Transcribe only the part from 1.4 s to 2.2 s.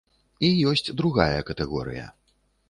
катэгорыя.